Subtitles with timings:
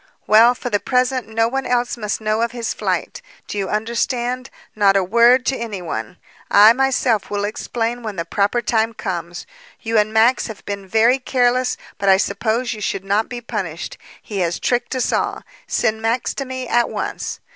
[0.25, 3.21] "Well, for the present, no one else must know of his flight.
[3.47, 4.49] Do you understand?
[4.75, 6.17] Not a word to any one.
[6.49, 9.45] I, myself, will explain when the proper time comes.
[9.79, 13.99] You and Max have been very careless, but I suppose you should not be punished.
[14.19, 15.43] He has tricked us all.
[15.67, 17.39] Send Max to me at once."